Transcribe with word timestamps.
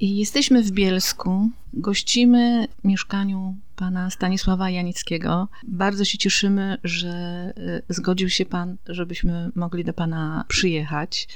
I 0.00 0.16
jesteśmy 0.16 0.62
w 0.62 0.70
Bielsku, 0.70 1.50
gościmy 1.72 2.68
w 2.80 2.84
mieszkaniu 2.84 3.56
pana 3.76 4.10
Stanisława 4.10 4.70
Janickiego. 4.70 5.48
Bardzo 5.68 6.04
się 6.04 6.18
cieszymy, 6.18 6.78
że 6.84 7.52
y, 7.88 7.94
zgodził 7.94 8.30
się 8.30 8.46
pan, 8.46 8.76
żebyśmy 8.86 9.50
mogli 9.54 9.84
do 9.84 9.92
pana 9.92 10.44
przyjechać. 10.48 11.28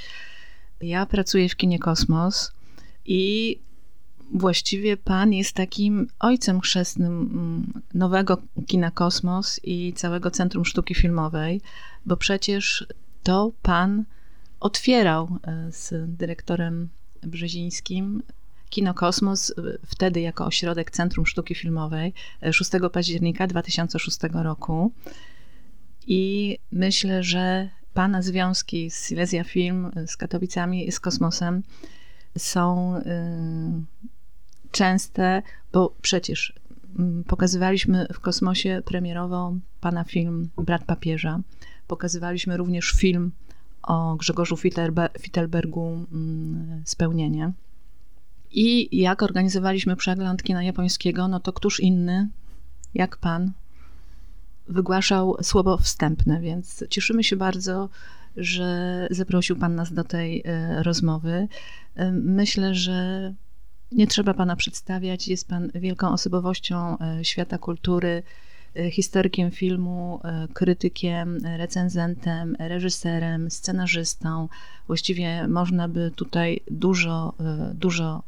Ja 0.81 1.07
pracuję 1.07 1.49
w 1.49 1.57
kinie 1.57 1.79
Kosmos 1.79 2.53
i 3.07 3.59
właściwie 4.35 4.97
pan 4.97 5.33
jest 5.33 5.53
takim 5.53 6.09
ojcem 6.19 6.61
chrzestnym 6.61 7.13
mm, 7.13 7.83
nowego 7.95 8.43
kina 8.67 8.91
Kosmos 8.91 9.61
i 9.65 9.93
całego 9.93 10.31
Centrum 10.31 10.65
Sztuki 10.65 10.95
Filmowej, 10.95 11.61
bo 12.07 12.17
przecież 12.17 12.87
to 13.23 13.53
pan 13.63 14.05
otwierał 14.61 15.39
y, 15.69 15.73
z 15.73 16.17
dyrektorem 16.17 16.89
Brzezińskim 17.23 18.23
Kino 18.73 18.95
Kosmos, 18.95 19.55
wtedy 19.87 20.21
jako 20.21 20.47
ośrodek 20.47 20.91
Centrum 20.91 21.27
Sztuki 21.27 21.55
Filmowej 21.55 22.15
6 22.53 22.71
października 22.93 23.47
2006 23.47 24.19
roku. 24.33 24.93
I 26.07 26.59
myślę, 26.73 27.23
że 27.23 27.69
Pana 27.95 28.23
związki 28.23 28.91
z 28.91 29.05
Silesia 29.05 29.45
Film, 29.45 29.91
z 30.07 30.17
Katowicami 30.17 30.89
i 30.89 30.93
z 30.93 31.01
kosmosem 31.01 31.63
są 32.39 32.97
y, 32.97 33.03
częste, 34.71 35.43
bo 35.73 35.95
przecież 36.03 36.53
pokazywaliśmy 37.27 38.07
w 38.13 38.21
kosmosie 38.21 38.83
premierowo 38.85 39.55
Pana 39.81 40.05
film 40.05 40.51
Brat 40.57 40.85
Papieża. 40.85 41.41
Pokazywaliśmy 41.87 42.57
również 42.57 42.91
film 42.91 43.33
o 43.83 44.17
Grzegorzu 44.17 44.57
Fittelbergu 45.21 46.07
y, 46.83 46.83
Spełnienie. 46.85 47.53
I 48.53 48.99
jak 48.99 49.23
organizowaliśmy 49.23 49.97
przegląd 49.97 50.43
kina 50.43 50.63
japońskiego, 50.63 51.29
no 51.29 51.41
to 51.41 51.53
któż 51.53 51.81
inny, 51.81 52.29
jak 52.95 53.17
pan, 53.17 53.53
wygłaszał 54.69 55.37
słowo 55.43 55.79
wstępne, 55.79 56.41
więc 56.41 56.85
cieszymy 56.91 57.25
się 57.25 57.37
bardzo, 57.37 57.89
że 58.37 59.07
zaprosił 59.11 59.57
pan 59.57 59.75
nas 59.75 59.93
do 59.93 60.05
tej 60.05 60.43
e, 60.45 60.83
rozmowy. 60.83 61.49
E, 61.95 62.13
myślę, 62.13 62.75
że 62.75 63.35
nie 63.93 64.07
trzeba 64.07 64.35
pana 64.35 64.57
przedstawiać. 64.57 65.29
Jest 65.29 65.49
pan 65.49 65.71
wielką 65.75 66.09
osobowością 66.13 66.99
e, 66.99 67.25
świata 67.25 67.59
kultury, 67.59 68.23
historykiem 68.91 69.51
filmu, 69.51 70.21
krytykiem, 70.53 71.39
recenzentem, 71.57 72.57
reżyserem, 72.59 73.51
scenarzystą. 73.51 74.49
Właściwie 74.87 75.49
można 75.49 75.89
by 75.89 76.11
tutaj 76.17 76.61
dużo, 76.71 77.35
dużo 77.75 78.23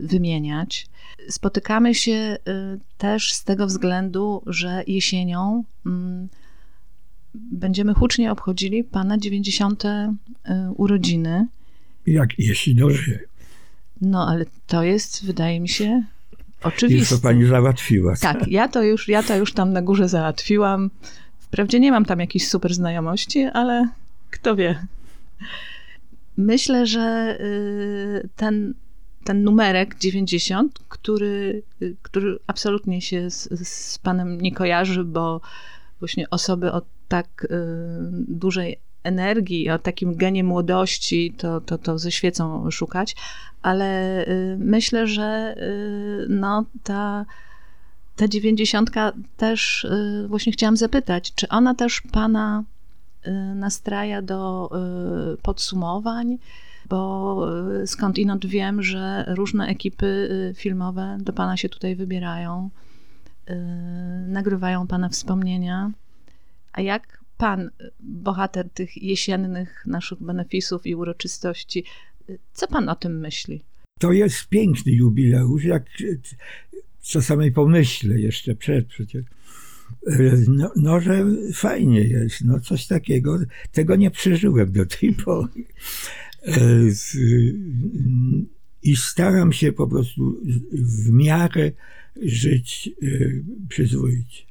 wymieniać. 0.00 0.86
Spotykamy 1.28 1.94
się 1.94 2.12
y, 2.12 2.38
też 2.98 3.32
z 3.32 3.44
tego 3.44 3.66
względu, 3.66 4.42
że 4.46 4.82
jesienią 4.86 5.64
mm, 5.86 6.28
będziemy 7.34 7.94
hucznie 7.94 8.32
obchodzili 8.32 8.84
Pana 8.84 9.18
90. 9.18 9.84
Y, 9.84 9.88
urodziny. 10.76 11.46
Jak 12.06 12.38
jeśli 12.38 12.74
dożyje. 12.74 13.18
No, 14.00 14.28
ale 14.28 14.44
to 14.66 14.82
jest, 14.82 15.24
wydaje 15.24 15.60
mi 15.60 15.68
się, 15.68 16.02
oczywiste. 16.62 17.14
Już 17.14 17.22
to 17.22 17.28
pani 17.28 17.46
załatwiła. 17.46 18.16
Tak, 18.16 18.48
ja 18.48 18.68
to 18.68 18.82
już, 18.82 19.08
ja 19.08 19.22
to 19.22 19.36
już 19.36 19.52
tam 19.52 19.72
na 19.72 19.82
górze 19.82 20.08
załatwiłam. 20.08 20.90
Wprawdzie 21.38 21.80
nie 21.80 21.92
mam 21.92 22.04
tam 22.04 22.20
jakiejś 22.20 22.48
super 22.48 22.74
znajomości, 22.74 23.44
ale 23.44 23.88
kto 24.30 24.56
wie. 24.56 24.86
Myślę, 26.36 26.86
że 26.86 27.38
ten 28.36 28.74
ten 29.26 29.44
numerek 29.44 29.98
90, 29.98 30.78
który, 30.88 31.62
który 32.02 32.38
absolutnie 32.46 33.00
się 33.00 33.30
z, 33.30 33.68
z 33.68 33.98
panem 33.98 34.40
nie 34.40 34.52
kojarzy, 34.54 35.04
bo 35.04 35.40
właśnie 35.98 36.30
osoby 36.30 36.72
o 36.72 36.82
tak 37.08 37.44
y, 37.44 37.48
dużej 38.28 38.78
energii, 39.02 39.70
o 39.70 39.78
takim 39.78 40.16
genie 40.16 40.44
młodości, 40.44 41.34
to, 41.38 41.60
to, 41.60 41.78
to 41.78 41.98
ze 41.98 42.12
świecą 42.12 42.70
szukać, 42.70 43.16
ale 43.62 44.22
y, 44.28 44.56
myślę, 44.58 45.06
że 45.06 45.54
y, 45.58 46.26
no, 46.28 46.64
ta, 46.82 47.26
ta 48.16 48.28
dziewięćdziesiątka 48.28 49.12
też 49.36 49.84
y, 49.84 50.26
właśnie 50.28 50.52
chciałam 50.52 50.76
zapytać, 50.76 51.34
czy 51.34 51.48
ona 51.48 51.74
też 51.74 52.00
pana 52.12 52.64
y, 53.26 53.30
nastraja 53.54 54.22
do 54.22 54.70
y, 55.34 55.42
podsumowań, 55.42 56.38
bo 56.88 57.48
y, 57.82 57.86
skądinąd 57.86 58.46
wiem, 58.46 58.82
że 58.82 59.24
różne 59.28 59.66
ekipy 59.66 60.06
y, 60.06 60.54
filmowe 60.54 61.18
do 61.20 61.32
Pana 61.32 61.56
się 61.56 61.68
tutaj 61.68 61.96
wybierają, 61.96 62.70
y, 63.50 63.54
nagrywają 64.28 64.86
Pana 64.86 65.08
wspomnienia. 65.08 65.92
A 66.72 66.80
jak 66.80 67.24
Pan, 67.38 67.70
bohater 68.00 68.70
tych 68.70 69.02
jesiennych 69.02 69.84
naszych 69.86 70.22
benefisów 70.22 70.86
i 70.86 70.94
uroczystości, 70.94 71.84
co 72.52 72.68
Pan 72.68 72.88
o 72.88 72.96
tym 72.96 73.20
myśli? 73.20 73.62
To 73.98 74.12
jest 74.12 74.48
piękny 74.48 74.92
jubileusz, 74.92 75.64
jak 75.64 75.84
czasami 77.02 77.52
pomyślę 77.52 78.20
jeszcze 78.20 78.54
przed 78.54 78.86
przecież. 78.86 79.24
No, 80.48 80.72
no, 80.76 81.00
że 81.00 81.24
fajnie 81.54 82.00
jest, 82.00 82.44
no 82.44 82.60
coś 82.60 82.86
takiego. 82.86 83.38
Tego 83.72 83.96
nie 83.96 84.10
przeżyłem 84.10 84.72
do 84.72 84.86
tej 84.86 85.12
pory. 85.12 85.64
E, 86.46 86.60
I 88.82 88.96
staram 88.96 89.52
się 89.52 89.72
po 89.72 89.86
prostu 89.86 90.40
w 90.72 91.10
miarę 91.10 91.72
żyć 92.22 92.90
e, 93.02 93.06
przyzwoicie, 93.68 94.42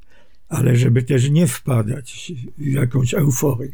ale 0.50 0.76
żeby 0.76 1.04
też 1.04 1.30
nie 1.30 1.48
wpadać 1.48 2.32
w 2.58 2.66
jakąś 2.66 3.14
euforię. 3.14 3.74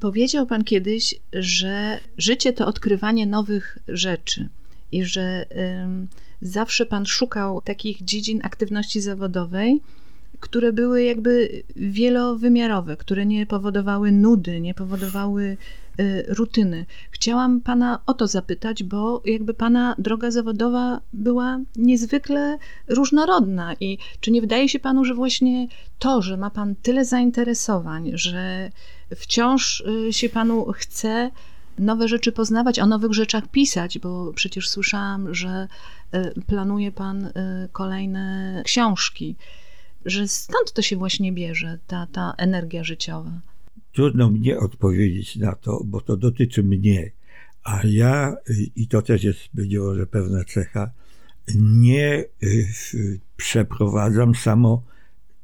Powiedział 0.00 0.46
Pan 0.46 0.64
kiedyś, 0.64 1.14
że 1.32 2.00
życie 2.18 2.52
to 2.52 2.66
odkrywanie 2.66 3.26
nowych 3.26 3.78
rzeczy 3.88 4.48
i 4.92 5.04
że 5.04 5.46
zawsze 6.42 6.86
Pan 6.86 7.06
szukał 7.06 7.60
takich 7.60 8.04
dziedzin 8.04 8.40
aktywności 8.42 9.00
zawodowej, 9.00 9.80
które 10.40 10.72
były 10.72 11.02
jakby 11.02 11.62
wielowymiarowe, 11.76 12.96
które 12.96 13.26
nie 13.26 13.46
powodowały 13.46 14.12
nudy, 14.12 14.60
nie 14.60 14.74
powodowały 14.74 15.56
rutyny. 16.28 16.86
Chciałam 17.10 17.60
pana 17.60 17.98
o 18.06 18.14
to 18.14 18.26
zapytać, 18.26 18.82
bo 18.82 19.22
jakby 19.24 19.54
pana 19.54 19.94
droga 19.98 20.30
zawodowa 20.30 21.00
była 21.12 21.60
niezwykle 21.76 22.58
różnorodna 22.88 23.74
i 23.80 23.98
czy 24.20 24.30
nie 24.30 24.40
wydaje 24.40 24.68
się 24.68 24.78
panu, 24.78 25.04
że 25.04 25.14
właśnie 25.14 25.68
to, 25.98 26.22
że 26.22 26.36
ma 26.36 26.50
pan 26.50 26.74
tyle 26.82 27.04
zainteresowań, 27.04 28.10
że 28.14 28.70
wciąż 29.16 29.80
y, 30.08 30.12
się 30.12 30.28
panu 30.28 30.72
chce 30.72 31.30
nowe 31.78 32.08
rzeczy 32.08 32.32
poznawać, 32.32 32.78
o 32.78 32.86
nowych 32.86 33.12
rzeczach 33.12 33.48
pisać, 33.48 33.98
bo 33.98 34.32
przecież 34.32 34.68
słyszałam, 34.68 35.34
że 35.34 35.68
y, 36.14 36.42
planuje 36.46 36.92
pan 36.92 37.32
kolejne 37.72 38.62
książki 38.64 39.36
że 40.04 40.28
stąd 40.28 40.72
to 40.72 40.82
się 40.82 40.96
właśnie 40.96 41.32
bierze, 41.32 41.78
ta, 41.86 42.06
ta 42.12 42.34
energia 42.38 42.84
życiowa? 42.84 43.30
Trudno 43.92 44.30
mnie 44.30 44.58
odpowiedzieć 44.58 45.36
na 45.36 45.54
to, 45.54 45.82
bo 45.84 46.00
to 46.00 46.16
dotyczy 46.16 46.62
mnie. 46.62 47.10
A 47.64 47.80
ja, 47.84 48.36
i 48.76 48.88
to 48.88 49.02
też 49.02 49.24
jest, 49.24 49.40
być 49.54 49.76
może, 49.76 50.06
pewna 50.06 50.44
cecha, 50.44 50.90
nie 51.56 52.24
y, 52.42 53.20
przeprowadzam 53.36 54.34
samo, 54.34 54.84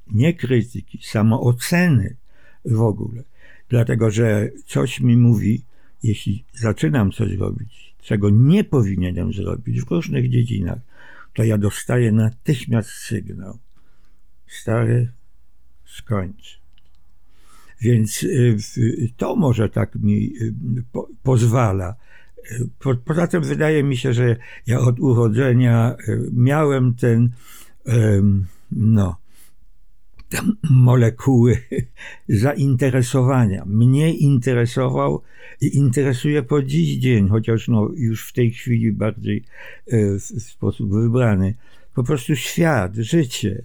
nie 0.07 0.35
krytyki, 0.35 0.99
samo 1.03 1.43
oceny 1.43 2.17
w 2.65 2.81
ogóle. 2.81 3.25
Dlatego, 3.69 4.11
że 4.11 4.51
coś 4.67 5.01
mi 5.01 5.17
mówi, 5.17 5.65
jeśli 6.03 6.45
zaczynam 6.53 7.13
coś 7.13 7.33
robić, 7.33 7.95
czego 8.03 8.31
nie 8.31 8.65
powinienem 8.65 9.33
zrobić 9.33 9.83
w 9.83 9.91
różnych 9.91 10.31
dziedzinach, 10.31 10.79
to 11.35 11.45
ja 11.45 11.59
dostaję 11.59 12.13
natychmiast 12.13 12.89
sygnał 12.91 13.59
stary, 14.47 15.13
skończ. 15.85 16.66
Więc 17.81 18.23
y, 18.23 18.59
to 19.17 19.37
może 19.37 19.69
tak 19.69 19.95
mi 19.95 20.33
y, 20.41 20.55
pozwala. 21.23 21.95
Y, 22.87 22.97
poza 23.05 23.27
tym 23.27 23.43
wydaje 23.43 23.83
mi 23.83 23.97
się, 23.97 24.13
że 24.13 24.37
ja 24.67 24.81
od 24.81 25.01
urodzenia 25.01 25.97
miałem 26.33 26.95
ten, 26.95 27.31
no, 28.73 29.17
te 30.29 30.39
molekuły 30.71 31.59
zainteresowania. 32.29 33.65
Mnie 33.67 34.15
interesował 34.15 35.23
i 35.61 35.77
interesuje 35.77 36.43
po 36.43 36.63
dziś 36.63 36.97
dzień, 36.97 37.29
chociaż 37.29 37.69
no, 37.69 37.91
już 37.97 38.29
w 38.29 38.33
tej 38.33 38.51
chwili 38.51 38.93
bardziej 38.93 39.45
w 39.87 40.43
sposób 40.43 40.93
wybrany, 40.93 41.55
po 41.95 42.05
prostu 42.05 42.37
świat, 42.37 42.95
życie 42.95 43.65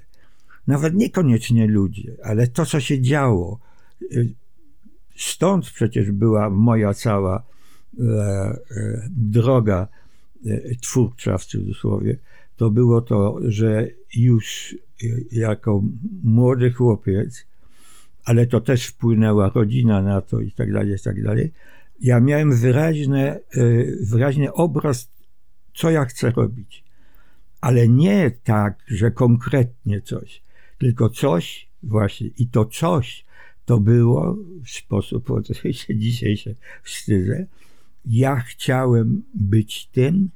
nawet 0.68 0.94
niekoniecznie 0.94 1.68
ludzie, 1.68 2.12
ale 2.24 2.48
to, 2.48 2.66
co 2.66 2.80
się 2.80 3.02
działo. 3.02 3.60
Stąd 5.16 5.72
przecież 5.72 6.12
była 6.12 6.50
moja 6.50 6.94
cała 6.94 7.44
e, 8.00 8.04
e, 8.04 8.60
droga 9.10 9.88
twórcza 10.82 11.38
w 11.38 11.46
cudzysłowie, 11.46 12.18
to 12.58 12.70
było 12.70 13.02
to, 13.02 13.38
że 13.42 13.88
już 14.16 14.76
jako 15.32 15.84
młody 16.24 16.72
chłopiec, 16.72 17.46
ale 18.26 18.48
to 18.48 18.62
też 18.62 18.86
wpłynęła 18.86 19.52
rodzina 19.56 20.02
na 20.02 20.22
to 20.22 20.42
i 20.42 20.52
tak 20.52 20.74
dalej, 20.74 20.96
i 20.96 21.00
tak 21.00 21.24
dalej, 21.24 21.52
ja 22.00 22.20
miałem 22.20 22.56
wyraźne, 22.56 23.40
wyraźny 24.02 24.54
obraz, 24.54 25.10
co 25.74 25.90
ja 25.92 26.06
chcę 26.06 26.32
robić. 26.32 26.84
Ale 27.62 27.88
nie 27.88 28.32
tak, 28.44 28.84
że 28.88 29.12
konkretnie 29.12 30.02
coś, 30.02 30.42
tylko 30.78 31.10
coś 31.10 31.70
właśnie. 31.84 32.28
I 32.28 32.48
to 32.48 32.66
coś 32.66 33.26
to 33.66 33.80
było 33.80 34.38
w 34.66 34.70
sposób, 34.70 35.32
oczywiście 35.32 35.96
dzisiaj 35.96 36.38
się 36.38 36.56
wstydzę, 36.84 37.46
ja 38.06 38.40
chciałem 38.40 39.24
być 39.34 39.90
tym, 39.92 40.30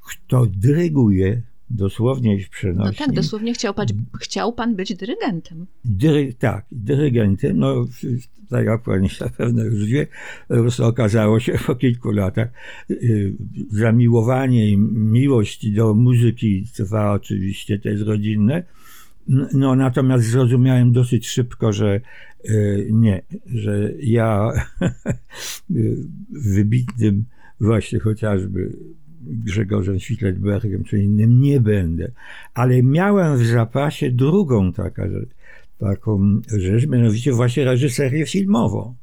kto 0.00 0.46
dyryguje 0.46 1.42
dosłownie 1.70 2.36
i 2.36 2.42
w 2.42 2.50
przenośni. 2.50 2.96
No 3.00 3.06
tak, 3.06 3.14
dosłownie 3.14 3.54
chciał 3.54 3.74
pan, 3.74 3.86
chciał 4.20 4.52
pan 4.52 4.76
być 4.76 4.94
dyrygentem. 4.94 5.66
Dyry, 5.84 6.34
tak, 6.34 6.66
dyrygentem. 6.72 7.58
No, 7.58 7.86
tak 8.50 8.66
jak 8.66 8.82
pani 8.82 9.08
zapewne 9.18 9.64
już 9.64 9.84
wie, 9.84 10.06
okazało 10.82 11.40
się 11.40 11.58
po 11.66 11.74
kilku 11.74 12.10
latach, 12.10 12.48
y, 12.90 13.34
zamiłowanie 13.70 14.68
i 14.68 14.76
miłość 14.76 15.70
do 15.70 15.94
muzyki 15.94 16.66
trwa 16.74 17.12
oczywiście, 17.12 17.78
to 17.78 17.88
jest 17.88 18.02
rodzinne, 18.02 18.62
no, 19.52 19.76
natomiast 19.76 20.24
zrozumiałem 20.24 20.92
dosyć 20.92 21.28
szybko, 21.28 21.72
że 21.72 22.00
y, 22.44 22.88
nie, 22.92 23.22
że 23.46 23.92
ja 24.00 24.52
wybitnym 26.30 27.24
właśnie 27.60 27.98
chociażby 27.98 28.72
Grzegorzem 29.20 30.00
Świtletbergiem 30.00 30.84
czy 30.84 30.98
innym 30.98 31.40
nie 31.40 31.60
będę. 31.60 32.10
Ale 32.54 32.82
miałem 32.82 33.38
w 33.38 33.46
zapasie 33.46 34.10
drugą 34.10 34.72
taka, 34.72 35.02
taką 35.78 36.40
rzecz, 36.58 36.86
mianowicie 36.86 37.32
właśnie 37.32 37.64
reżyserię 37.64 38.26
filmową. 38.26 38.94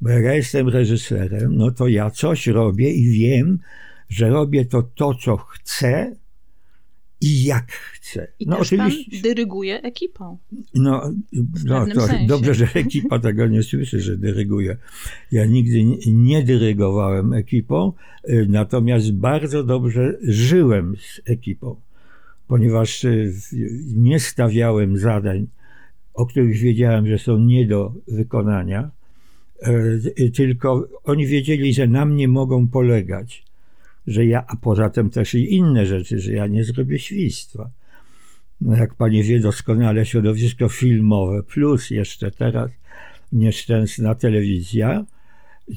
Bo 0.00 0.08
jak 0.08 0.24
ja 0.24 0.34
jestem 0.34 0.68
reżyserem, 0.68 1.56
no 1.56 1.70
to 1.70 1.88
ja 1.88 2.10
coś 2.10 2.46
robię 2.46 2.90
i 2.90 3.10
wiem, 3.10 3.58
że 4.08 4.30
robię 4.30 4.64
to 4.64 4.82
to, 4.82 5.14
co 5.14 5.36
chcę, 5.36 6.16
i 7.22 7.44
jak 7.44 7.72
chce. 7.72 8.28
I 8.38 8.46
no, 8.46 8.56
też 8.56 8.72
oczywiście. 8.72 9.10
pan 9.10 9.20
dyryguje 9.20 9.82
ekipą. 9.82 10.38
No, 10.74 11.12
no 11.64 11.86
to 11.86 12.00
sensie. 12.00 12.26
dobrze, 12.26 12.54
że 12.54 12.68
ekipa 12.74 13.18
tego 13.18 13.46
nie 13.46 13.62
słyszy, 13.62 14.00
że 14.00 14.16
dyryguje. 14.16 14.76
Ja 15.32 15.46
nigdy 15.46 15.84
nie 16.06 16.42
dyrygowałem 16.42 17.32
ekipą, 17.32 17.92
y, 18.28 18.46
natomiast 18.48 19.12
bardzo 19.12 19.64
dobrze 19.64 20.18
żyłem 20.22 20.96
z 20.96 21.30
ekipą, 21.30 21.76
ponieważ 22.48 23.04
y, 23.04 23.32
nie 23.96 24.20
stawiałem 24.20 24.98
zadań, 24.98 25.46
o 26.14 26.26
których 26.26 26.56
wiedziałem, 26.56 27.06
że 27.06 27.18
są 27.18 27.38
nie 27.38 27.66
do 27.66 27.92
wykonania, 28.08 28.90
y, 30.18 30.30
tylko 30.30 30.88
oni 31.04 31.26
wiedzieli, 31.26 31.74
że 31.74 31.86
na 31.86 32.04
mnie 32.04 32.28
mogą 32.28 32.68
polegać 32.68 33.51
że 34.06 34.26
ja, 34.26 34.44
a 34.48 34.56
poza 34.56 34.90
tym 34.90 35.10
też 35.10 35.34
i 35.34 35.54
inne 35.54 35.86
rzeczy, 35.86 36.18
że 36.18 36.32
ja 36.32 36.46
nie 36.46 36.64
zrobię 36.64 36.98
świństwa. 36.98 37.70
No 38.60 38.76
jak 38.76 38.94
pani 38.94 39.22
wie 39.22 39.40
doskonale, 39.40 40.06
środowisko 40.06 40.68
filmowe, 40.68 41.42
plus 41.42 41.90
jeszcze 41.90 42.30
teraz 42.30 42.70
nieszczęsna 43.32 44.14
telewizja, 44.14 45.04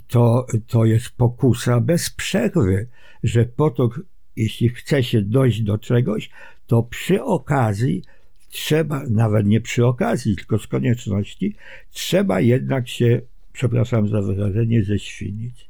to, 0.07 0.45
to 0.67 0.85
jest 0.85 1.09
pokusa 1.09 1.81
bez 1.81 2.09
przerwy, 2.09 2.87
że 3.23 3.45
po 3.45 3.69
to, 3.69 3.89
jeśli 4.35 4.69
chce 4.69 5.03
się 5.03 5.21
dojść 5.21 5.61
do 5.61 5.77
czegoś, 5.77 6.29
to 6.67 6.83
przy 6.83 7.23
okazji 7.23 8.03
trzeba, 8.49 9.03
nawet 9.09 9.47
nie 9.47 9.61
przy 9.61 9.85
okazji, 9.85 10.35
tylko 10.35 10.59
z 10.59 10.67
konieczności, 10.67 11.55
trzeba 11.91 12.41
jednak 12.41 12.87
się, 12.87 13.21
przepraszam 13.53 14.07
za 14.07 14.21
wyrażenie, 14.21 14.83
ześwinić. 14.83 15.69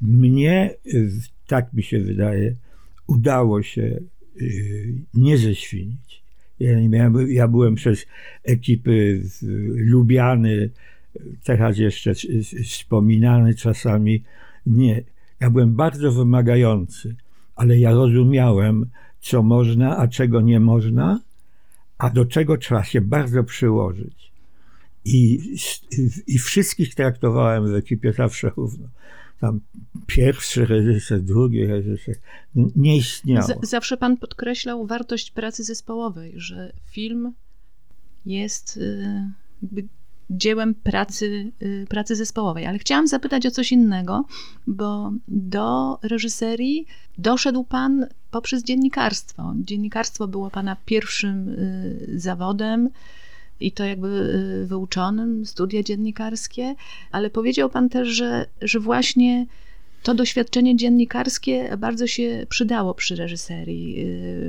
Mnie 0.00 0.74
tak 1.48 1.72
mi 1.72 1.82
się 1.82 2.00
wydaje, 2.00 2.54
udało 3.06 3.62
się 3.62 4.00
y, 4.40 4.94
nie 5.14 5.38
ześwinić. 5.38 6.22
Ja, 6.60 6.80
nie 6.80 6.88
miałem, 6.88 7.30
ja 7.30 7.48
byłem 7.48 7.74
przez 7.74 8.06
ekipy 8.44 9.22
lubiany, 9.74 10.70
teraz 11.44 11.78
jeszcze 11.78 12.12
wspominany 12.64 13.54
czasami. 13.54 14.24
Nie, 14.66 15.02
ja 15.40 15.50
byłem 15.50 15.74
bardzo 15.74 16.12
wymagający, 16.12 17.16
ale 17.56 17.78
ja 17.78 17.90
rozumiałem, 17.90 18.86
co 19.20 19.42
można, 19.42 19.96
a 19.96 20.08
czego 20.08 20.40
nie 20.40 20.60
można, 20.60 21.20
a 21.98 22.10
do 22.10 22.24
czego 22.24 22.56
trzeba 22.56 22.84
się 22.84 23.00
bardzo 23.00 23.44
przyłożyć. 23.44 24.32
I, 25.04 25.40
i 26.26 26.38
wszystkich 26.38 26.94
traktowałem 26.94 27.72
w 27.72 27.74
ekipie 27.74 28.12
zawsze 28.12 28.50
równo 28.56 28.88
tam 29.40 29.60
pierwszy 30.06 30.66
reżyser, 30.66 31.22
drugi 31.22 31.66
reżyser, 31.66 32.16
nie 32.54 32.96
istniało. 32.96 33.46
Z 33.46 33.70
zawsze 33.70 33.96
pan 33.96 34.16
podkreślał 34.16 34.86
wartość 34.86 35.30
pracy 35.30 35.64
zespołowej, 35.64 36.32
że 36.36 36.72
film 36.90 37.32
jest 38.26 38.76
y, 38.76 39.30
jakby 39.62 39.88
dziełem 40.30 40.74
pracy, 40.74 41.52
y, 41.62 41.86
pracy 41.88 42.16
zespołowej. 42.16 42.66
Ale 42.66 42.78
chciałam 42.78 43.06
zapytać 43.06 43.46
o 43.46 43.50
coś 43.50 43.72
innego, 43.72 44.24
bo 44.66 45.12
do 45.28 45.98
reżyserii 46.02 46.86
doszedł 47.18 47.64
pan 47.64 48.06
poprzez 48.30 48.64
dziennikarstwo. 48.64 49.54
Dziennikarstwo 49.56 50.28
było 50.28 50.50
pana 50.50 50.76
pierwszym 50.84 51.48
y, 51.48 52.12
zawodem 52.16 52.90
i 53.60 53.72
to 53.72 53.84
jakby 53.84 54.08
y, 54.62 54.66
wyuczonym, 54.66 55.46
studia 55.46 55.82
dziennikarskie, 55.82 56.74
ale 57.10 57.30
powiedział 57.30 57.70
pan 57.70 57.88
też, 57.88 58.08
że, 58.08 58.46
że 58.62 58.80
właśnie 58.80 59.46
to 60.02 60.14
doświadczenie 60.14 60.76
dziennikarskie 60.76 61.76
bardzo 61.78 62.06
się 62.06 62.46
przydało 62.48 62.94
przy 62.94 63.16
reżyserii. 63.16 64.00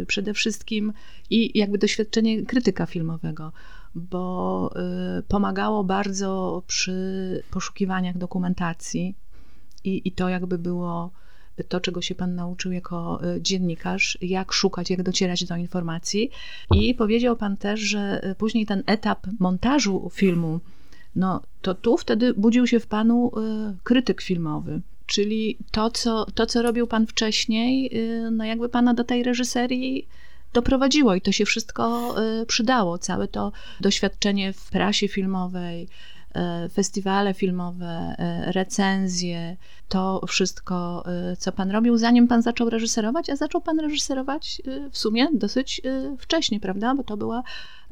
Y, 0.02 0.06
przede 0.08 0.34
wszystkim 0.34 0.94
i 1.30 1.60
jakby 1.60 1.78
doświadczenie 1.78 2.46
krytyka 2.46 2.86
filmowego, 2.86 3.52
bo 3.96 4.72
y, 5.20 5.24
pomagało 5.24 5.84
bardzo 5.84 6.63
przy 6.68 6.94
poszukiwaniach 7.51 8.18
dokumentacji 8.18 9.16
i, 9.84 10.01
i 10.06 10.12
to 10.12 10.30
jakby 10.30 10.58
było 10.58 11.12
to, 11.63 11.80
czego 11.80 12.01
się 12.01 12.16
pan 12.16 12.36
nauczył 12.36 12.72
jako 12.72 13.20
e, 13.24 13.42
dziennikarz, 13.42 14.18
jak 14.22 14.51
szukać, 14.51 14.89
jak 14.89 15.04
docierać 15.04 15.46
do 15.46 15.56
informacji. 15.56 16.30
I 16.75 16.96
powiedział 16.96 17.36
pan 17.36 17.58
też, 17.58 17.80
że 17.80 18.24
e, 18.24 18.36
później 18.36 18.66
ten 18.66 18.84
etap 18.86 19.28
montażu 19.39 20.10
filmu, 20.13 20.60
no 21.16 21.42
to 21.62 21.74
tu 21.74 21.98
wtedy 21.98 22.34
budził 22.34 22.68
się 22.68 22.80
w 22.80 22.88
panu 22.88 23.32
e, 23.38 23.75
krytyk 23.84 24.22
filmowy. 24.22 24.82
Czyli 25.06 25.58
to 25.72 25.89
co, 25.92 26.25
to, 26.25 26.46
co 26.46 26.62
robił 26.62 26.88
pan 26.88 27.08
wcześniej, 27.08 27.92
no 28.32 28.44
jakby 28.46 28.70
pana 28.70 28.94
do 28.94 29.04
tej 29.04 29.24
reżyserii 29.24 30.08
doprowadziło 30.54 31.16
i 31.16 31.22
to 31.22 31.32
się 31.32 31.46
wszystko 31.46 32.16
przydało. 32.48 32.98
Całe 32.98 33.28
to 33.28 33.51
doświadczenie 33.82 34.54
w 34.54 34.70
prasie 34.70 35.08
filmowej, 35.08 35.88
festiwale 36.74 37.33
filmowe, 37.33 38.15
e, 38.17 38.51
recenzje, 38.51 39.57
to 39.88 40.21
wszystko, 40.27 41.03
e, 41.05 41.36
co 41.36 41.51
pan 41.51 41.71
robił, 41.71 41.98
zanim 41.98 42.27
pan 42.27 42.41
zaczął 42.41 42.69
reżyserować, 42.69 43.29
a 43.29 43.36
zaczął 43.36 43.62
pan 43.62 43.79
reżyserować 43.79 44.62
w 44.91 44.98
sumie 44.98 45.27
dosyć 45.33 45.81
wcześnie, 46.17 46.59
prawda? 46.59 46.95
Bo 46.95 47.03
to 47.03 47.17
była. 47.17 47.43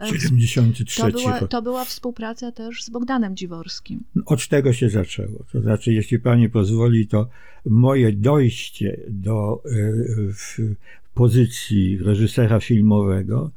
73. 0.06 1.02
To 1.02 1.12
była, 1.12 1.40
to 1.40 1.62
była 1.62 1.86
współpraca 1.86 2.52
też 2.52 2.84
z 2.84 2.90
Bogdanem 2.90 3.36
Dziworskim. 3.36 4.04
Od 4.26 4.48
tego 4.48 4.74
się 4.74 4.90
zaczęło. 4.90 5.44
To 5.52 5.62
znaczy, 5.62 5.94
jeśli 5.94 6.20
pani 6.20 6.50
pozwoli, 6.50 7.08
to 7.08 7.28
moje 7.66 8.12
dojście 8.14 9.00
do 9.10 9.64
pozycji 11.14 11.98
reżysera 11.98 12.60
filmowego 12.60 13.52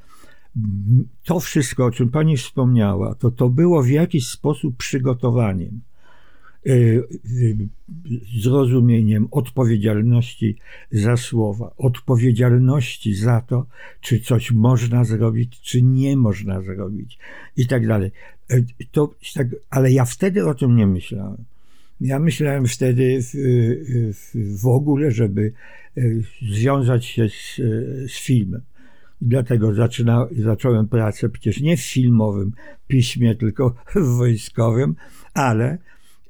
to 1.25 1.41
wszystko, 1.41 1.85
o 1.85 1.91
czym 1.91 2.11
pani 2.11 2.37
wspomniała, 2.37 3.15
to 3.15 3.31
to 3.31 3.49
było 3.49 3.83
w 3.83 3.89
jakiś 3.89 4.27
sposób 4.29 4.77
przygotowaniem, 4.77 5.81
e, 6.67 6.73
e, 6.73 7.03
zrozumieniem 8.41 9.29
odpowiedzialności 9.31 10.57
za 10.93 11.17
słowa, 11.17 11.75
odpowiedzialności 11.79 13.15
za 13.15 13.41
to, 13.41 13.67
czy 14.01 14.21
coś 14.21 14.53
można 14.53 15.05
zrobić, 15.05 15.61
czy 15.61 15.83
nie 15.83 16.17
można 16.17 16.63
zrobić 16.63 17.19
i 17.57 17.67
tak 17.67 17.87
dalej. 17.87 18.11
E, 18.51 18.63
to, 18.93 19.15
tak, 19.35 19.49
ale 19.71 19.93
ja 19.93 20.05
wtedy 20.05 20.47
o 20.47 20.55
tym 20.55 20.77
nie 20.77 20.87
myślałem. 20.87 21.45
Ja 22.01 22.19
myślałem 22.19 22.67
wtedy 22.67 23.19
w, 23.23 23.31
w, 24.15 24.61
w 24.61 24.67
ogóle, 24.67 25.11
żeby 25.11 25.53
związać 26.43 27.05
się 27.05 27.29
z, 27.29 27.57
z 28.13 28.19
filmem. 28.19 28.61
Dlatego 29.23 29.75
zaczyna, 29.75 30.27
zacząłem 30.39 30.89
pracę 30.89 31.29
przecież 31.29 31.61
nie 31.61 31.77
w 31.77 31.81
filmowym 31.81 32.53
piśmie, 32.89 33.35
tylko 33.35 33.75
w 33.95 34.17
wojskowym, 34.17 34.95
ale 35.35 35.79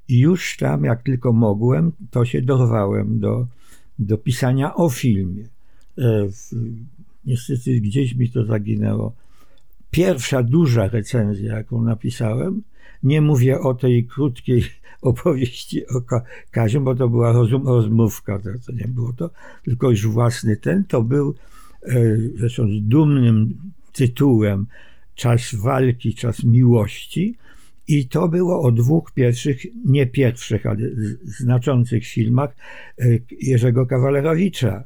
już 0.09 0.57
tam, 0.57 0.85
jak 0.85 1.03
tylko 1.03 1.33
mogłem, 1.33 1.93
to 2.11 2.25
się 2.25 2.43
dorwałem 2.43 3.21
do, 3.21 3.47
do 3.99 4.19
pisania 4.19 4.75
o 4.75 4.91
filmie. 4.91 5.45
E, 5.99 6.29
niestety 7.25 7.81
gdzieś 7.81 8.15
mi 8.15 8.31
to 8.31 8.45
zaginęło. 8.45 9.13
Pierwsza 9.91 10.43
duża 10.43 10.89
recenzja, 10.89 11.57
jaką 11.57 11.83
napisałem, 11.83 12.63
nie 13.03 13.21
mówię 13.21 13.61
o 13.61 13.75
tej 13.75 14.05
krótkiej 14.05 14.65
opowieści 15.03 15.87
o 15.87 16.01
Kazie, 16.51 16.81
bo 16.81 16.95
to 16.95 17.09
była 17.09 17.33
rozmówka, 17.65 18.39
to, 18.39 18.49
to 18.67 18.73
nie 18.73 18.89
było 18.89 19.13
to, 19.13 19.31
tylko 19.65 19.91
już 19.91 20.07
własny 20.07 20.57
ten, 20.57 20.85
to 20.85 21.03
był 21.03 21.35
zresztą 22.37 22.69
z 22.69 22.83
dumnym 22.83 23.55
tytułem 23.93 24.67
Czas 25.15 25.55
walki, 25.55 26.15
czas 26.15 26.45
miłości. 26.45 27.37
I 27.89 28.09
to 28.09 28.29
było 28.29 28.63
o 28.63 28.73
dwóch 28.73 29.13
pierwszych, 29.13 29.67
nie 29.85 30.07
pierwszych, 30.07 30.67
ale 30.67 30.81
znaczących 31.25 32.07
filmach 32.07 32.57
e, 32.99 33.05
Jerzego 33.41 33.87
Kawalerowicza, 33.87 34.85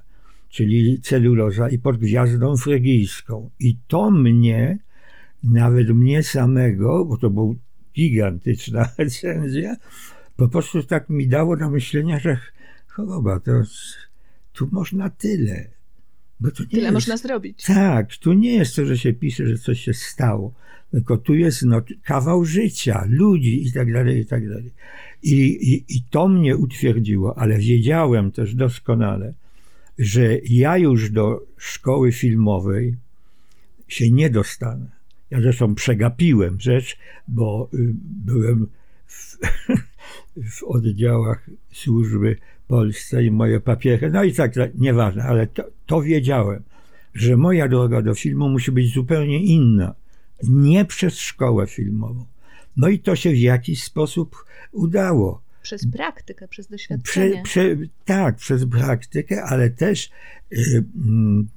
czyli 0.48 1.00
Celuloza 1.00 1.68
i 1.68 1.78
pod 1.78 1.96
gwiazdą 1.96 2.56
frygijską. 2.56 3.50
I 3.60 3.76
to 3.88 4.10
mnie, 4.10 4.78
nawet 5.42 5.88
mnie 5.88 6.22
samego, 6.22 7.04
bo 7.04 7.16
to 7.16 7.30
był 7.30 7.56
gigantyczna 7.94 8.88
recenzja, 8.98 9.76
po 10.36 10.48
prostu 10.48 10.82
tak 10.82 11.08
mi 11.08 11.28
dało 11.28 11.56
do 11.56 11.70
myślenia, 11.70 12.18
że 12.18 12.38
choroba, 12.86 13.40
to 13.40 13.52
tu 14.52 14.68
można 14.72 15.10
tyle. 15.10 15.68
Bo 16.44 16.50
to 16.50 16.62
nie 16.62 16.68
tyle 16.68 16.82
jest, 16.82 16.94
można 16.94 17.16
zrobić. 17.16 17.64
Tak, 17.64 18.16
tu 18.16 18.32
nie 18.32 18.54
jest 18.54 18.76
to, 18.76 18.86
że 18.86 18.98
się 18.98 19.12
pisze, 19.12 19.48
że 19.48 19.58
coś 19.58 19.80
się 19.80 19.94
stało, 19.94 20.54
tylko 20.90 21.16
tu 21.16 21.34
jest 21.34 21.62
no, 21.62 21.82
kawał 22.02 22.44
życia, 22.44 23.04
ludzi 23.08 23.66
i 23.66 23.72
tak 23.72 23.92
dalej, 23.92 24.20
i 24.20 24.26
tak 24.26 24.48
dalej. 24.48 24.70
I, 25.22 25.34
i, 25.42 25.96
I 25.96 26.02
to 26.10 26.28
mnie 26.28 26.56
utwierdziło, 26.56 27.38
ale 27.38 27.58
wiedziałem 27.58 28.32
też 28.32 28.54
doskonale, 28.54 29.34
że 29.98 30.38
ja 30.44 30.78
już 30.78 31.10
do 31.10 31.46
szkoły 31.56 32.12
filmowej 32.12 32.96
się 33.88 34.10
nie 34.10 34.30
dostanę. 34.30 34.86
Ja 35.30 35.40
zresztą 35.40 35.74
przegapiłem 35.74 36.60
rzecz, 36.60 36.96
bo 37.28 37.68
y, 37.74 37.94
byłem 38.24 38.66
w, 39.06 39.38
w 40.58 40.62
oddziałach 40.62 41.50
służby 41.72 42.36
Polsce 42.68 43.24
i 43.24 43.30
moje 43.30 43.60
papiery, 43.60 44.10
no 44.10 44.24
i 44.24 44.32
tak, 44.32 44.52
nieważne, 44.74 45.22
ale 45.22 45.46
to, 45.46 45.64
to 45.86 46.02
wiedziałem, 46.02 46.62
że 47.14 47.36
moja 47.36 47.68
droga 47.68 48.02
do 48.02 48.14
filmu 48.14 48.48
musi 48.48 48.72
być 48.72 48.94
zupełnie 48.94 49.44
inna, 49.44 49.94
nie 50.42 50.84
przez 50.84 51.18
szkołę 51.18 51.66
filmową. 51.66 52.24
No 52.76 52.88
i 52.88 52.98
to 52.98 53.16
się 53.16 53.30
w 53.30 53.38
jakiś 53.38 53.84
sposób 53.84 54.44
udało. 54.72 55.42
Przez 55.62 55.86
praktykę, 55.92 56.48
przez 56.48 56.68
doświadczenie. 56.68 57.42
Prze, 57.42 57.76
prze, 57.76 57.76
tak, 58.04 58.36
przez 58.36 58.66
praktykę, 58.66 59.42
ale 59.42 59.70
też 59.70 60.10
y, 60.52 60.84
mm, 60.96 61.48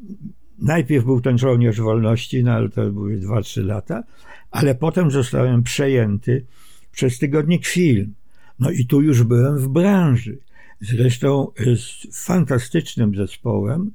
najpierw 0.59 1.05
był 1.05 1.21
ten 1.21 1.37
żołnierz 1.37 1.81
wolności, 1.81 2.43
no 2.43 2.51
ale 2.51 2.69
to 2.69 2.91
były 2.91 3.17
2-3 3.17 3.65
lata, 3.65 4.03
ale 4.51 4.75
potem 4.75 5.11
zostałem 5.11 5.63
przejęty 5.63 6.45
przez 6.91 7.19
tygodnik 7.19 7.65
film. 7.65 8.13
No 8.59 8.71
i 8.71 8.85
tu 8.85 9.01
już 9.01 9.23
byłem 9.23 9.57
w 9.57 9.67
branży. 9.67 10.37
Zresztą 10.81 11.51
z 11.75 12.25
fantastycznym 12.25 13.15
zespołem, 13.15 13.91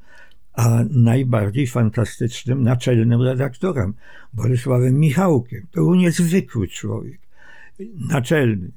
a 0.52 0.84
najbardziej 0.90 1.66
fantastycznym 1.66 2.62
naczelnym 2.62 3.22
redaktorem, 3.22 3.94
Bolesławem 4.32 5.00
Michałkiem. 5.00 5.66
To 5.70 5.80
był 5.80 5.94
niezwykły 5.94 6.68
człowiek, 6.68 7.20
naczelny. 8.08 8.70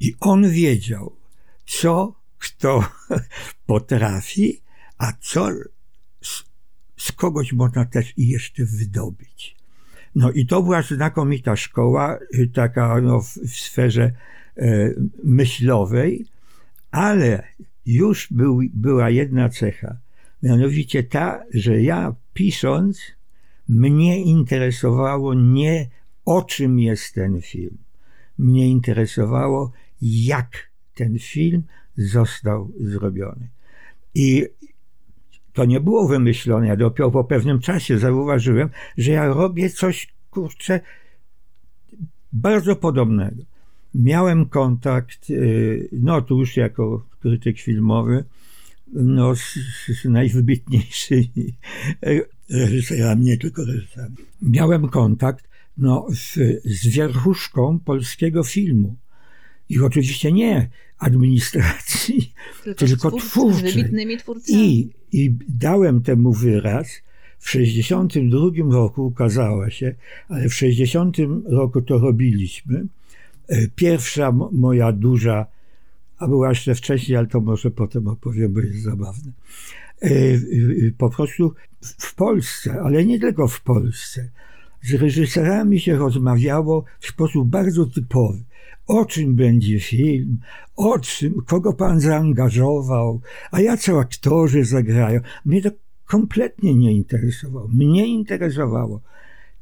I 0.00 0.14
on 0.20 0.50
wiedział, 0.50 1.16
co 1.66 2.14
kto 2.38 2.84
potrafi, 3.66 4.60
a 4.98 5.12
co 5.20 5.48
z, 6.22 6.44
z 6.96 7.12
kogoś 7.12 7.52
można 7.52 7.84
też 7.84 8.12
i 8.16 8.28
jeszcze 8.28 8.64
wydobyć. 8.64 9.56
No 10.14 10.30
i 10.30 10.46
to 10.46 10.62
była 10.62 10.82
znakomita 10.82 11.56
szkoła, 11.56 12.18
y, 12.34 12.50
taka 12.54 13.00
no, 13.00 13.20
w, 13.20 13.28
w 13.28 13.56
sferze 13.56 14.12
e, 14.56 14.90
myślowej, 15.24 16.26
ale 16.90 17.42
już 17.86 18.28
był, 18.30 18.60
była 18.74 19.10
jedna 19.10 19.48
cecha, 19.48 19.96
mianowicie 20.42 21.02
ta, 21.02 21.44
że 21.54 21.82
ja 21.82 22.14
pisząc, 22.34 23.00
mnie 23.68 24.22
interesowało 24.22 25.34
nie 25.34 25.88
o 26.24 26.42
czym 26.42 26.78
jest 26.78 27.14
ten 27.14 27.40
film. 27.40 27.78
Mnie 28.38 28.68
interesowało, 28.68 29.72
jak 30.02 30.70
ten 30.94 31.18
film 31.18 31.62
został 31.96 32.72
zrobiony. 32.80 33.48
I 34.14 34.46
to 35.52 35.64
nie 35.64 35.80
było 35.80 36.08
wymyślone. 36.08 36.66
Ja 36.66 36.76
dopiero 36.76 37.10
po 37.10 37.24
pewnym 37.24 37.60
czasie 37.60 37.98
zauważyłem, 37.98 38.68
że 38.96 39.12
ja 39.12 39.26
robię 39.26 39.70
coś, 39.70 40.14
kurczę, 40.30 40.80
bardzo 42.32 42.76
podobnego 42.76 43.42
miałem 43.98 44.46
kontakt, 44.46 45.30
y, 45.30 45.88
no 45.92 46.22
tu 46.22 46.38
już 46.38 46.56
jako 46.56 47.06
krytyk 47.20 47.60
filmowy, 47.60 48.24
no, 48.92 49.36
z, 49.36 49.54
z 50.02 50.04
najwybitniejszymi 50.04 51.54
reżyserami, 52.50 53.24
nie 53.24 53.38
tylko 53.38 53.64
reżyserami. 53.64 54.16
Miałem 54.42 54.88
kontakt 54.88 55.48
no, 55.78 56.06
z, 56.10 56.34
z 56.64 56.88
wierchuszką 56.88 57.78
polskiego 57.78 58.44
filmu. 58.44 58.96
I 59.68 59.80
oczywiście 59.80 60.32
nie 60.32 60.70
administracji, 60.98 62.32
tylko, 62.64 62.86
tylko 62.86 63.10
twórcy, 63.10 63.62
wybitnymi 63.62 64.16
twórcami. 64.16 64.58
I, 64.58 64.90
I 65.12 65.36
dałem 65.48 66.02
temu 66.02 66.32
wyraz. 66.32 66.88
W 67.38 67.52
1962 67.52 68.74
roku 68.74 69.06
ukazała 69.06 69.70
się, 69.70 69.94
ale 70.28 70.48
w 70.48 70.54
60 70.54 71.16
roku 71.46 71.82
to 71.82 71.98
robiliśmy 71.98 72.86
pierwsza 73.74 74.32
moja 74.52 74.92
duża, 74.92 75.46
a 76.18 76.28
była 76.28 76.48
jeszcze 76.48 76.74
wcześniej, 76.74 77.18
ale 77.18 77.26
to 77.26 77.40
może 77.40 77.70
potem 77.70 78.08
opowiem, 78.08 78.52
bo 78.52 78.60
jest 78.60 78.82
zabawne. 78.82 79.32
E, 80.02 80.10
po 80.98 81.10
prostu 81.10 81.54
w 81.80 82.14
Polsce, 82.14 82.80
ale 82.80 83.04
nie 83.04 83.20
tylko 83.20 83.48
w 83.48 83.60
Polsce, 83.60 84.30
z 84.82 84.94
reżyserami 84.94 85.80
się 85.80 85.96
rozmawiało 85.96 86.84
w 87.00 87.06
sposób 87.06 87.48
bardzo 87.48 87.86
typowy. 87.86 88.38
O 88.86 89.04
czym 89.04 89.34
będzie 89.34 89.80
film, 89.80 90.38
o 90.76 90.98
czym, 90.98 91.34
kogo 91.46 91.72
pan 91.72 92.00
zaangażował, 92.00 93.20
a 93.50 93.60
jacy 93.60 93.92
aktorzy 93.94 94.64
zagrają. 94.64 95.20
Mnie 95.44 95.62
to 95.62 95.70
kompletnie 96.06 96.74
nie 96.74 96.92
interesowało. 96.92 97.68
Mnie 97.68 98.06
interesowało, 98.06 99.00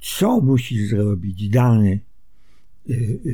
co 0.00 0.40
musi 0.40 0.87
zrobić 0.87 1.49
dany 1.49 2.00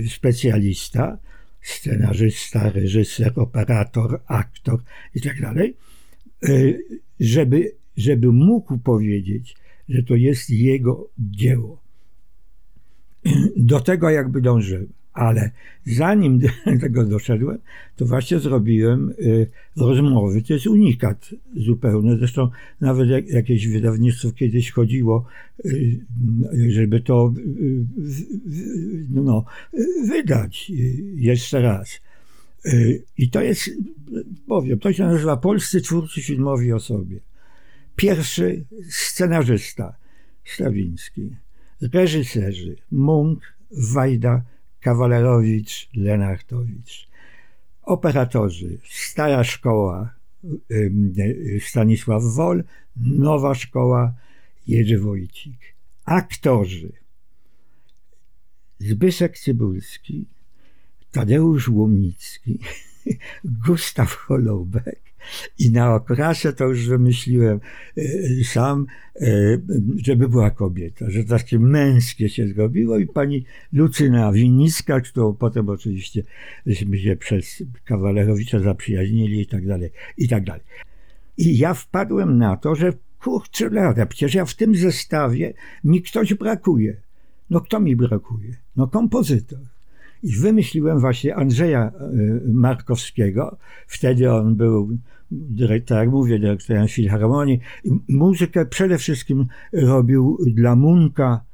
specjalista, 0.09 1.19
scenarzysta, 1.63 2.71
reżyser, 2.71 3.33
operator, 3.37 4.21
aktor 4.27 4.83
i 5.15 5.21
tak 5.21 5.41
y, 6.49 6.85
żeby, 7.21 7.73
żeby 7.97 8.33
mógł 8.33 8.79
powiedzieć, 8.79 9.57
że 9.89 10.03
to 10.03 10.15
jest 10.15 10.51
jego 10.51 11.09
dzieło. 11.19 11.83
Do 13.57 13.81
tego 13.81 14.11
jakby 14.11 14.41
dążyłem. 14.41 14.93
Ale 15.13 15.51
zanim 15.87 16.39
do 16.39 16.49
tego 16.81 17.05
doszedłem, 17.05 17.59
to 17.97 18.07
właśnie 18.07 18.39
zrobiłem 18.39 19.15
y, 19.19 19.47
rozmowy. 19.77 20.43
To 20.43 20.53
jest 20.53 20.67
unikat 20.67 21.31
zupełny. 21.57 22.17
Zresztą 22.19 22.49
nawet 22.81 23.29
jakieś 23.29 23.69
wydawnictwo 23.69 24.33
kiedyś 24.33 24.71
chodziło, 24.71 25.27
y, 25.65 26.01
żeby 26.69 27.01
to 27.01 27.35
y, 27.39 27.85
no, 29.11 29.45
wydać 30.09 30.73
jeszcze 31.17 31.63
raz. 31.63 32.01
I 33.19 33.31
to 33.31 33.43
jest, 33.43 33.71
powiem, 34.47 34.79
to 34.79 34.93
się 34.93 35.05
nazywa 35.05 35.37
Polscy 35.37 35.81
Twórcy 35.81 36.23
Filmowi 36.23 36.73
o 36.73 36.81
sobie. 36.81 37.21
Pierwszy 37.97 38.65
scenarzysta 38.91 39.97
Stawiński, 40.45 41.31
reżyserzy 41.93 42.77
Munk, 42.91 43.41
Wajda, 43.71 44.43
Kawalerowicz, 44.83 45.89
Lenartowicz. 45.95 47.09
Operatorzy, 47.83 48.79
stara 48.91 49.45
szkoła 49.45 50.15
Stanisław 51.61 52.23
Wol, 52.35 52.65
nowa 52.97 53.55
szkoła 53.55 54.15
Jerzy 54.67 54.99
Wojcik. 54.99 55.59
Aktorzy 56.05 56.93
Zbyszek 58.79 59.39
Cybulski, 59.39 60.27
Tadeusz 61.13 61.69
Łomnicki, 61.69 62.59
Gustaw 63.67 64.15
Holubek, 64.15 65.13
i 65.59 65.71
na 65.71 65.95
okrasze 65.95 66.53
to 66.53 66.65
już 66.65 66.89
wymyśliłem 66.89 67.61
e, 67.97 68.03
sam, 68.45 68.87
e, 69.17 69.27
żeby 70.05 70.29
była 70.29 70.51
kobieta, 70.51 71.11
że 71.11 71.25
takie 71.25 71.59
męskie 71.59 72.29
się 72.29 72.49
zrobiło 72.49 72.99
i 72.99 73.07
pani 73.07 73.45
Lucyna 73.73 74.33
Winnicka, 74.33 75.01
którą 75.01 75.35
potem 75.35 75.69
oczywiście 75.69 76.23
żeśmy 76.67 76.99
się 76.99 77.17
przez 77.17 77.63
Kawalerowicza 77.85 78.59
zaprzyjaźnili 78.59 79.41
i 79.41 79.47
tak 79.47 79.67
dalej, 79.67 79.91
i 80.19 80.29
tak 80.29 80.45
dalej. 80.45 80.63
I 81.39 81.59
ja 81.59 81.75
wpadłem 81.75 82.39
na 82.39 82.57
to, 82.57 82.75
że 82.75 82.93
kurczę 83.21 83.71
lada, 83.71 84.07
przecież 84.07 84.35
ja 84.35 84.45
w 84.45 84.55
tym 84.55 84.75
zestawie 84.75 85.55
mi 85.85 86.03
ktoś 86.03 86.35
brakuje. 86.35 86.97
No 87.51 87.61
kto 87.61 87.81
mi 87.81 87.97
brakuje? 87.97 88.57
No 88.77 88.89
kompozytor. 88.89 89.72
I 90.23 90.37
wymyśliłem 90.37 91.01
właśnie 91.01 91.37
Andrzeja 91.37 91.83
e, 91.83 91.93
Markowskiego. 92.53 93.57
Wtedy 93.87 94.33
on 94.33 94.57
był, 94.57 94.99
tak 95.87 95.99
jak 95.99 96.11
mówię, 96.11 96.39
dyrektorem 96.39 96.89
Filharmonii. 96.89 97.61
Muzykę 98.09 98.67
przede 98.67 98.99
wszystkim 98.99 99.47
robił 99.73 100.39
dla 100.47 100.77
Munka, 100.77 101.45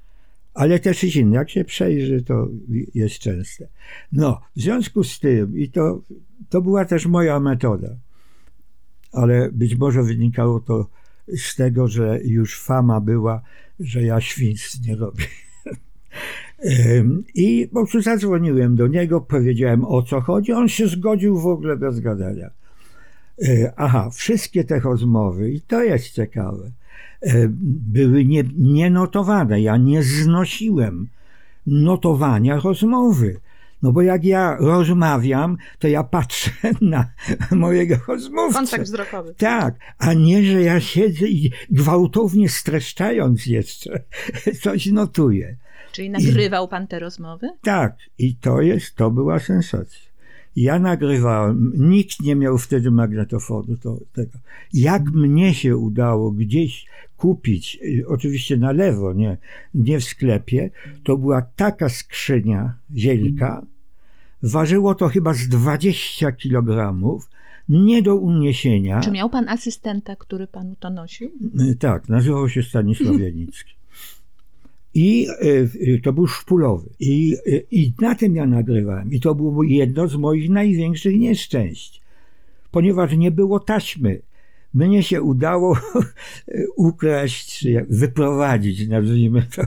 ale 0.54 0.78
też 0.78 1.04
i 1.04 1.18
inne. 1.18 1.36
Jak 1.36 1.50
się 1.50 1.64
przejrzy, 1.64 2.22
to 2.22 2.48
jest 2.94 3.18
częste. 3.18 3.68
No, 4.12 4.40
w 4.56 4.60
związku 4.60 5.04
z 5.04 5.20
tym, 5.20 5.58
i 5.58 5.70
to, 5.70 6.02
to 6.48 6.62
była 6.62 6.84
też 6.84 7.06
moja 7.06 7.40
metoda, 7.40 7.88
ale 9.12 9.52
być 9.52 9.76
może 9.76 10.02
wynikało 10.02 10.60
to 10.60 10.86
z 11.36 11.56
tego, 11.56 11.88
że 11.88 12.20
już 12.24 12.60
fama 12.60 13.00
była, 13.00 13.42
że 13.80 14.02
ja 14.02 14.20
świństw 14.20 14.86
nie 14.86 14.96
robię. 14.96 15.24
I 17.34 17.68
po 17.68 17.74
prostu 17.74 18.00
zadzwoniłem 18.00 18.76
do 18.76 18.86
niego, 18.86 19.20
powiedziałem 19.20 19.84
o 19.84 20.02
co 20.02 20.20
chodzi. 20.20 20.52
On 20.52 20.68
się 20.68 20.88
zgodził 20.88 21.38
w 21.38 21.46
ogóle 21.46 21.76
bez 21.76 22.00
gadania. 22.00 22.50
E, 23.42 23.72
aha, 23.76 24.10
wszystkie 24.12 24.64
te 24.64 24.80
rozmowy, 24.80 25.50
i 25.50 25.60
to 25.60 25.82
jest 25.82 26.10
ciekawe, 26.10 26.70
e, 27.22 27.48
były 27.92 28.24
nie, 28.24 28.44
nienotowane. 28.58 29.60
Ja 29.60 29.76
nie 29.76 30.02
znosiłem 30.02 31.08
notowania 31.66 32.60
rozmowy. 32.60 33.40
No 33.82 33.92
bo 33.92 34.02
jak 34.02 34.24
ja 34.24 34.56
rozmawiam, 34.60 35.56
to 35.78 35.88
ja 35.88 36.04
patrzę 36.04 36.50
na 36.80 37.10
mojego 37.50 37.96
rozmówcę. 38.08 38.58
Kontakt 38.58 38.84
wzrokowy. 38.84 39.34
Tak, 39.34 39.74
a 39.98 40.14
nie, 40.14 40.44
że 40.44 40.62
ja 40.62 40.80
siedzę 40.80 41.26
i 41.26 41.52
gwałtownie 41.70 42.48
streszczając 42.48 43.46
jeszcze 43.46 44.02
coś 44.62 44.86
notuję. 44.86 45.56
Czyli 45.92 46.10
nagrywał 46.10 46.68
pan 46.68 46.86
te 46.86 46.98
rozmowy? 46.98 47.50
Tak, 47.62 47.96
i 48.18 48.36
to 48.36 48.60
jest, 48.60 48.94
to 48.94 49.10
była 49.10 49.38
sensacja. 49.38 50.08
Ja 50.56 50.78
nagrywałem, 50.78 51.72
nikt 51.76 52.20
nie 52.20 52.36
miał 52.36 52.58
wtedy 52.58 52.90
magnetofonu 52.90 53.76
to, 53.76 53.98
tego. 54.12 54.38
Jak 54.72 55.10
mnie 55.10 55.54
się 55.54 55.76
udało 55.76 56.30
gdzieś 56.30 56.86
kupić, 57.18 57.78
y, 57.84 58.04
oczywiście 58.08 58.56
na 58.56 58.72
lewo, 58.72 59.12
nie, 59.12 59.36
nie 59.74 60.00
w 60.00 60.04
sklepie, 60.04 60.70
to 61.04 61.16
była 61.16 61.42
taka 61.42 61.88
skrzynia 61.88 62.74
wielka, 62.90 63.66
ważyło 64.42 64.94
to 64.94 65.08
chyba 65.08 65.34
z 65.34 65.48
20 65.48 66.32
kilogramów, 66.32 67.30
nie 67.68 68.02
do 68.02 68.16
uniesienia. 68.16 69.00
Czy 69.00 69.10
miał 69.10 69.30
pan 69.30 69.48
asystenta, 69.48 70.16
który 70.16 70.46
panu 70.46 70.74
to 70.80 70.90
nosił? 70.90 71.30
Y, 71.60 71.76
tak, 71.76 72.08
nazywał 72.08 72.48
się 72.48 72.62
Stanisław 72.62 73.20
Janicki. 73.26 73.72
I 74.94 75.26
y, 75.42 76.00
to 76.02 76.12
był 76.12 76.26
szpulowy. 76.26 76.88
I, 77.00 77.36
I 77.70 77.92
na 78.00 78.14
tym 78.14 78.36
ja 78.36 78.46
nagrywałem. 78.46 79.12
I 79.12 79.20
to 79.20 79.34
było 79.34 79.62
jedno 79.62 80.08
z 80.08 80.16
moich 80.16 80.50
największych 80.50 81.18
nieszczęść. 81.18 82.02
Ponieważ 82.70 83.16
nie 83.16 83.30
było 83.30 83.60
taśmy. 83.60 84.20
Mnie 84.74 85.02
się 85.02 85.22
udało 85.22 85.78
ukraść, 86.76 87.58
czy 87.58 87.86
wyprowadzić, 87.90 88.88
nazwijmy 88.88 89.42
to, 89.42 89.62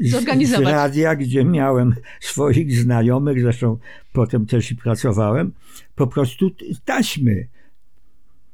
z, 0.00 0.48
z 0.48 0.52
radia, 0.52 1.16
gdzie 1.16 1.44
miałem 1.44 1.94
swoich 2.20 2.80
znajomych, 2.80 3.40
zresztą 3.40 3.78
potem 4.12 4.46
też 4.46 4.70
i 4.70 4.76
pracowałem, 4.76 5.52
po 5.94 6.06
prostu 6.06 6.50
taśmy, 6.84 7.46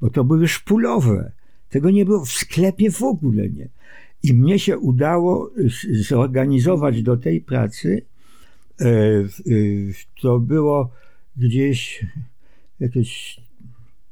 bo 0.00 0.10
to 0.10 0.24
były 0.24 0.48
szpulowe. 0.48 1.32
Tego 1.70 1.90
nie 1.90 2.04
było 2.04 2.24
w 2.24 2.32
sklepie 2.32 2.90
w 2.90 3.02
ogóle 3.02 3.48
nie. 3.48 3.68
I 4.22 4.34
mnie 4.34 4.58
się 4.58 4.78
udało 4.78 5.50
zorganizować 5.90 7.02
do 7.02 7.16
tej 7.16 7.40
pracy. 7.40 8.02
E, 8.80 8.86
to 10.22 10.38
było 10.38 10.90
gdzieś 11.36 12.06
jakieś 12.80 13.40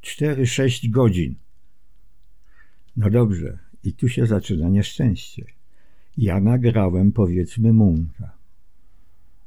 4-6 0.03 0.91
godzin. 0.91 1.35
No 2.99 3.11
dobrze, 3.11 3.59
i 3.85 3.93
tu 3.93 4.09
się 4.09 4.27
zaczyna 4.27 4.69
nieszczęście. 4.69 5.45
Ja 6.17 6.41
nagrałem 6.41 7.13
powiedzmy 7.13 7.73
Munka. 7.73 8.33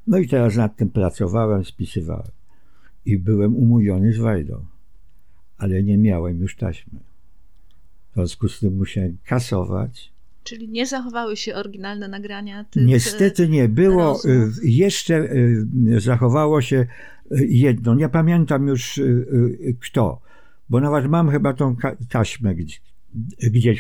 No 0.07 0.17
i 0.17 0.27
teraz 0.27 0.55
nad 0.55 0.75
tym 0.75 0.89
pracowałem, 0.89 1.65
spisywałem. 1.65 2.31
I 3.05 3.17
byłem 3.17 3.55
umówiony 3.55 4.13
z 4.13 4.17
Wajdą, 4.17 4.65
ale 5.57 5.83
nie 5.83 5.97
miałem 5.97 6.41
już 6.41 6.55
taśmy. 6.55 6.99
W 8.11 8.13
związku 8.13 8.49
z 8.49 8.59
tym 8.59 8.77
musiałem 8.77 9.17
kasować. 9.25 10.13
Czyli 10.43 10.69
nie 10.69 10.87
zachowały 10.87 11.37
się 11.37 11.55
oryginalne 11.55 12.07
nagrania? 12.07 12.63
Tych 12.63 12.85
Niestety 12.85 13.49
nie. 13.49 13.69
Było, 13.69 14.03
rozmów. 14.03 14.57
Y, 14.57 14.67
jeszcze 14.67 15.15
y, 15.15 15.99
zachowało 15.99 16.61
się 16.61 16.85
jedno. 17.49 17.95
Nie 17.95 18.09
pamiętam 18.09 18.67
już 18.67 18.99
kto, 19.79 20.21
bo 20.69 20.79
nawet 20.79 21.07
mam 21.07 21.29
chyba 21.29 21.53
tą 21.53 21.75
taśmę 22.09 22.55
gdzieś, 22.55 22.81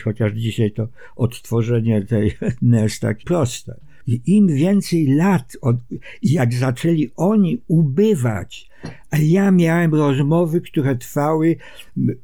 chociaż 0.03 0.33
dzisiaj 0.33 0.71
to 0.71 0.87
odtworzenie 1.15 2.05
tej 2.05 2.31
NES 2.61 2.99
tak 2.99 3.17
proste. 3.25 3.79
I 4.07 4.21
im 4.25 4.47
więcej 4.47 5.07
lat, 5.07 5.57
od, 5.61 5.75
jak 6.23 6.53
zaczęli 6.53 7.11
oni 7.15 7.61
ubywać, 7.67 8.69
a 9.11 9.17
ja 9.17 9.51
miałem 9.51 9.95
rozmowy, 9.95 10.61
które 10.61 10.95
trwały 10.95 11.55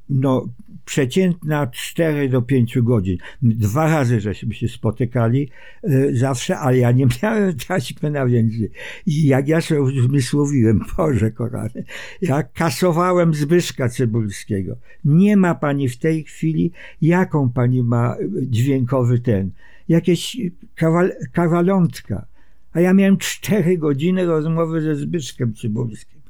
no, 0.10 0.48
przeciętna 0.88 1.68
4 1.68 2.30
do 2.30 2.42
5 2.42 2.80
godzin. 2.82 3.18
Dwa 3.42 3.88
razy 3.88 4.22
żeśmy 4.22 4.54
się 4.54 4.68
spotykali 4.68 5.50
y, 5.84 6.18
zawsze, 6.18 6.58
ale 6.58 6.78
ja 6.78 6.92
nie 6.92 7.08
miałem 7.24 7.56
taśmy 7.68 8.12
na 8.12 8.26
więcej. 8.26 8.72
I 9.06 9.28
jak 9.28 9.48
ja 9.48 9.62
sobie 9.62 9.82
uzmysłowiłem, 9.82 10.82
Boże 10.98 11.32
kochany, 11.32 11.84
ja 12.22 12.44
kasowałem 12.44 13.34
Zbyszka 13.34 13.90
Cybulskiego. 13.90 14.78
Nie 15.06 15.38
ma 15.38 15.56
pani 15.56 15.90
w 15.90 15.98
tej 15.98 16.24
chwili, 16.24 16.72
jaką 17.02 17.50
pani 17.50 17.84
ma 17.84 18.16
dźwiękowy 18.42 19.20
ten, 19.20 19.52
jakieś 19.88 20.38
kawal, 20.76 21.14
kawalątka. 21.34 22.26
A 22.74 22.80
ja 22.80 22.94
miałem 22.94 23.18
cztery 23.18 23.78
godziny 23.78 24.26
rozmowy 24.26 24.82
ze 24.82 24.96
Zbyszkiem 24.96 25.54
Cybulskim, 25.54 26.22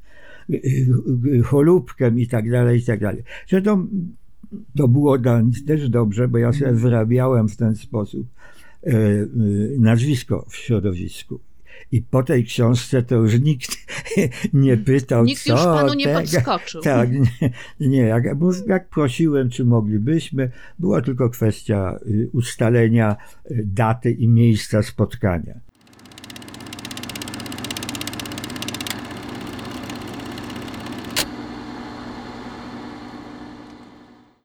y, 0.50 1.44
Cholubkiem 1.44 2.20
i 2.20 2.28
tak 2.28 2.52
dalej, 2.52 2.80
i 2.80 2.84
tak 2.84 3.00
dalej. 3.00 3.24
Zresztą 3.48 3.88
to 4.78 4.88
było 4.88 5.18
też 5.68 5.90
dobrze, 5.90 6.28
bo 6.28 6.38
ja 6.38 6.54
sobie 6.54 6.72
wyrabiałem 6.74 7.50
w 7.50 7.58
ten 7.58 7.76
sposób 7.76 8.28
e, 8.84 8.90
e, 8.90 9.28
nazwisko 9.80 10.46
w 10.50 10.56
środowisku. 10.56 11.40
I 11.92 12.02
po 12.02 12.24
tej 12.24 12.46
książce 12.46 13.04
to 13.04 13.16
już 13.16 13.40
nikt 13.40 13.72
nie 14.54 14.78
pytał, 14.78 15.26
nikt 15.26 15.44
co. 15.44 15.54
Nikt 15.54 15.66
już 15.66 15.76
panu 15.76 15.94
nie 15.94 16.06
tego. 16.06 16.20
podskoczył. 16.20 16.82
Tak, 16.88 17.10
nie, 17.12 17.52
nie 17.80 18.02
jak, 18.02 18.24
jak 18.68 18.90
prosiłem, 18.90 19.50
czy 19.50 19.66
moglibyśmy, 19.66 20.52
była 20.80 21.02
tylko 21.02 21.30
kwestia 21.30 22.00
y, 22.08 22.30
ustalenia 22.34 23.16
y, 23.52 23.64
daty 23.66 24.12
i 24.12 24.28
miejsca 24.28 24.84
spotkania. 24.84 25.67